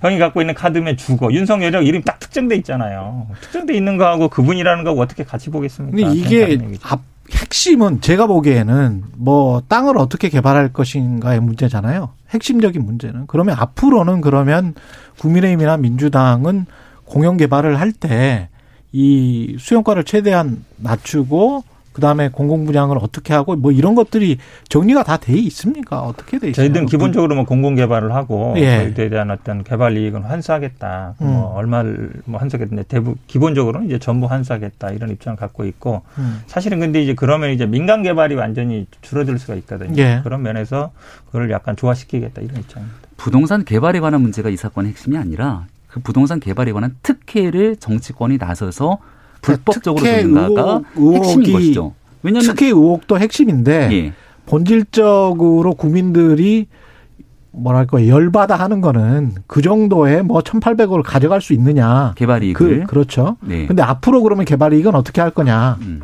[0.00, 1.32] 형이 갖고 있는 카드면 죽어.
[1.32, 3.26] 윤석열이라고 이름이 딱 특정돼 있잖아요.
[3.40, 5.96] 특정돼 있는 거하고 그분이라는 거하고 어떻게 같이 보겠습니까?
[5.96, 7.00] 근데 이게 앞,
[7.32, 12.10] 핵심은 제가 보기에는 뭐 땅을 어떻게 개발할 것인가의 문제잖아요.
[12.30, 13.26] 핵심적인 문제는.
[13.26, 14.74] 그러면 앞으로는 그러면
[15.18, 16.66] 국민의힘이나 민주당은
[17.04, 18.48] 공영 개발을 할 때
[18.92, 21.62] 이 수용가를 최대한 낮추고
[21.92, 26.00] 그다음에 공공분양을 어떻게 하고 뭐 이런 것들이 정리가 다 돼 있습니까?
[26.02, 26.64] 어떻게 돼 있어요?
[26.66, 28.78] 저희들은 기본적으로 뭐 공공 개발을 하고 예.
[28.78, 31.14] 저희들에 대한 어떤 개발 이익은 환수하겠다.
[31.18, 31.32] 뭐 음.
[31.34, 36.40] 뭐 얼마를 뭐 환수하겠는데 대부 기본적으로는 이제 전부 환수하겠다 이런 입장을 갖고 있고 음.
[36.46, 40.00] 사실은 근데 이제 그러면 이제 민간 개발이 완전히 줄어들 수가 있거든요.
[40.00, 40.20] 예.
[40.22, 40.92] 그런 면에서
[41.26, 42.96] 그걸 약간 조화시키겠다 이런 입장입니다.
[43.16, 48.98] 부동산 개발에 관한 문제가 이 사건의 핵심이 아니라 그 부동산 개발에 관한 특혜를 정치권이 나서서
[49.42, 50.82] 불법적으로 줬는가가
[51.14, 51.94] 핵심인 것이죠.
[52.22, 54.12] 왜냐하면 특혜 의혹도 핵심인데 예.
[54.46, 56.66] 본질적으로 국민들이
[57.52, 62.14] 뭐랄까 열받아 하는 거는 그 정도의 뭐 1,800억을 가져갈 수 있느냐.
[62.16, 62.80] 개발 이익을.
[62.80, 63.36] 그, 그렇죠.
[63.40, 63.66] 네.
[63.66, 65.78] 근데 앞으로 그러면 개발 이익은 어떻게 할 거냐.
[65.80, 66.02] 음.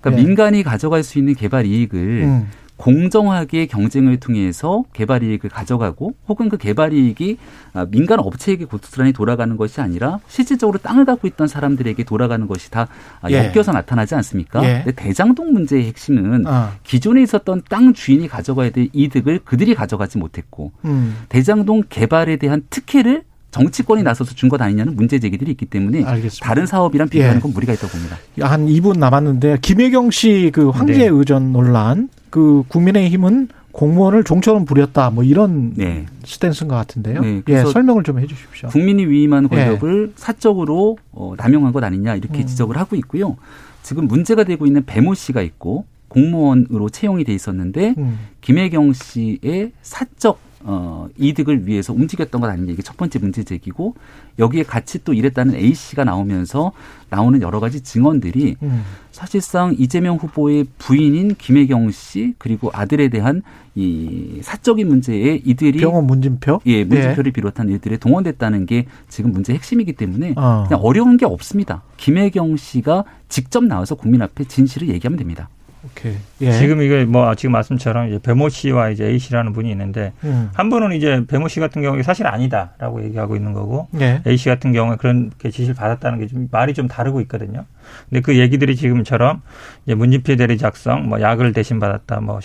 [0.00, 0.26] 그러니까 네.
[0.26, 2.48] 민간이 가져갈 수 있는 개발 이익을 음.
[2.76, 7.38] 공정하게 경쟁을 통해서 개발 이익을 가져가고 혹은 그 개발 이익이
[7.72, 12.86] 아, 민간 업체에게 고스란히 돌아가는 것이 아니라 실질적으로 땅을 갖고 있던 사람들에게 돌아가는 것이 다
[13.22, 13.50] 아, 예.
[13.54, 14.62] 엮여서 나타나지 않습니까?
[14.64, 14.82] 예.
[14.84, 16.70] 근데 대장동 문제의 핵심은 어.
[16.84, 21.16] 기존에 있었던 땅 주인이 가져가야 될 이득을 그들이 가져가지 못했고 음.
[21.28, 26.46] 대장동 개발에 대한 특혜를 정치권이 나서서 준 것 아니냐는 문제 제기들이 있기 때문에 알겠습니다.
[26.46, 27.40] 다른 사업이랑 비교하는 예.
[27.40, 28.16] 건 무리가 있다고 봅니다.
[28.42, 31.06] 한 2분 남았는데 김혜경 씨 그 황제 네.
[31.06, 36.06] 의전 논란 그 국민의힘은 공무원을 종처럼 부렸다 뭐 이런 네.
[36.24, 37.20] 스탠스인 것 같은데요.
[37.20, 38.70] 네, 예, 설명을 좀 해주십시오.
[38.70, 40.12] 국민이 위임한 권력을 예.
[40.16, 42.46] 사적으로 어, 남용한 것 아니냐 이렇게 음.
[42.46, 43.36] 지적을 하고 있고요.
[43.82, 48.18] 지금 문제가 되고 있는 배모 씨가 있고 공무원으로 채용이 돼 있었는데 음.
[48.40, 53.94] 김혜경 씨의 사적 어, 이득을 위해서 움직였던 것 아니냐 이게 첫 번째 문제 제기고
[54.40, 56.72] 여기에 같이 또 일했다는 A 씨가 나오면서
[57.08, 58.82] 나오는 여러 가지 증언들이 음.
[59.12, 63.42] 사실상 이재명 후보의 부인인 김혜경 씨 그리고 아들에 대한
[63.76, 67.30] 이 사적인 문제에 이들이 병원 문진표 예 문진표를 예.
[67.30, 70.64] 비롯한 일들에 동원됐다는 게 지금 문제 핵심이기 때문에 어.
[70.66, 71.84] 그냥 어려운 게 없습니다.
[71.96, 75.48] 김혜경 씨가 직접 나와서 국민 앞에 진실을 얘기하면 됩니다.
[75.90, 76.14] 오케이.
[76.40, 76.52] 예.
[76.52, 80.50] 지금 이게 뭐 지금 말씀처럼 이제 배모 씨와 이제 A 씨라는 분이 있는데 음.
[80.54, 84.20] 한 분은 이제 배모 씨 같은 경우에 사실 아니다라고 얘기하고 있는 거고 예.
[84.26, 87.64] A 씨 같은 경우에 그런 지시를 받았다는 게 좀 말이 좀 다르고 있거든요.
[88.10, 89.42] 근데 그 얘기들이 지금처럼
[89.86, 92.40] 이제 문진표 대리 작성, 뭐 약을 대신 받았다, 뭐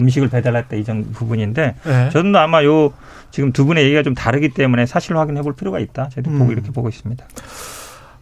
[0.00, 2.10] 음식을 배달했다 이정 부분인데 예.
[2.10, 2.92] 저는 아마 요
[3.30, 6.08] 지금 두 분의 얘기가 좀 다르기 때문에 사실 확인해 볼 필요가 있다.
[6.08, 6.38] 저도 음.
[6.38, 7.24] 보고 이렇게 보고 있습니다.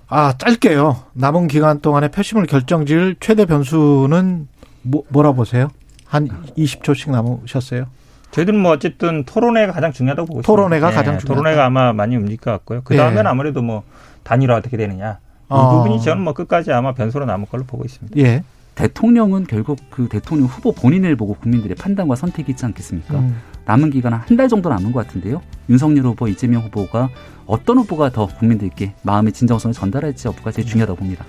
[0.08, 0.96] 아, 짧게요.
[1.14, 4.46] 남은 기간 동안에 표심을 결정질 최대 변수는
[4.86, 5.68] 뭐, 뭐라 보세요?
[6.04, 7.86] 한 20초씩 남으셨어요?
[8.30, 10.46] 저희들은 뭐 어쨌든 토론회가 가장 중요하다고 보고 있습니다.
[10.46, 11.26] 토론회가 네, 가장 중요하다.
[11.34, 12.82] 토론회가 아마 많이 움직일 것 같고요.
[12.84, 13.28] 그 다음에는 네.
[13.28, 13.82] 아무래도 뭐
[14.24, 15.18] 단일화 어떻게 되느냐.
[15.44, 15.70] 이 어.
[15.82, 18.18] 부분이 저는 뭐 끝까지 아마 변수로 남을 걸로 보고 있습니다.
[18.20, 18.42] 예.
[18.74, 23.14] 대통령은 결국 그 대통령 후보 본인을 보고 국민들의 판단과 선택이 있지 않겠습니까?
[23.14, 23.40] 음.
[23.64, 25.40] 남은 기간 한 달 정도 남은 것 같은데요.
[25.70, 27.08] 윤석열 후보, 이재명 후보가
[27.46, 31.24] 어떤 후보가 더 국민들께 마음의 진정성을 전달할지 여부가 제일 중요하다고 봅니다.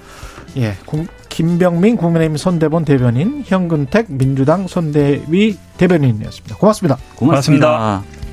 [0.58, 0.74] 예,
[1.38, 6.56] 김병민 국민의힘 손대본 대변인, 현근택 민주당 손대위 대변인이었습니다.
[6.56, 6.98] 고맙습니다.
[7.16, 7.68] 고맙습니다.
[7.68, 8.27] 고맙습니다.